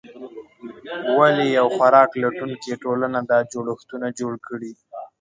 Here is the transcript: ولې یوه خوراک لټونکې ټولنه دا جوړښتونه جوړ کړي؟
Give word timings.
ولې 1.17 1.45
یوه 1.57 1.71
خوراک 1.77 2.11
لټونکې 2.23 2.73
ټولنه 2.83 3.19
دا 3.29 3.39
جوړښتونه 3.51 4.07
جوړ 4.19 4.33
کړي؟ 4.47 4.71